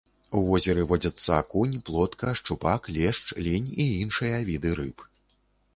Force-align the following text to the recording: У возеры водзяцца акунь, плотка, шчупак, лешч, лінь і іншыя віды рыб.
У 0.37 0.39
возеры 0.45 0.85
водзяцца 0.91 1.29
акунь, 1.43 1.75
плотка, 1.89 2.33
шчупак, 2.41 2.81
лешч, 2.97 3.23
лінь 3.49 3.69
і 3.83 3.89
іншыя 4.07 4.43
віды 4.51 4.69
рыб. 4.83 5.11